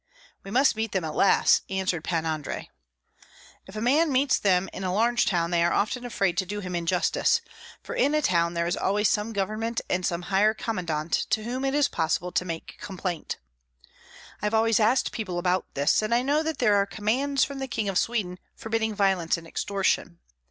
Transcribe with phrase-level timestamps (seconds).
[0.43, 2.71] "We must meet them at last," answered Pan Andrei.
[3.67, 6.59] "If a man meets them in a large town they are often afraid to do
[6.59, 7.39] him injustice;
[7.83, 11.63] for in a town there is always some government and some higher commandant to whom
[11.63, 13.37] it is possible to make complaint.
[14.41, 17.59] I have always asked people about this, and I know that there are commands from
[17.59, 20.17] the King of Sweden forbidding violence and extortion.